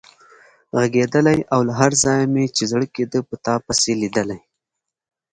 غږېدلای 0.79 1.39
او 1.53 1.59
له 1.67 1.73
هر 1.79 1.91
ځایه 2.03 2.25
مې 2.33 2.45
چې 2.55 2.63
زړه 2.71 2.85
کېده 2.95 3.19
په 3.29 3.35
تا 3.45 3.55
پسې 3.65 3.91
لیدلی. 4.01 4.39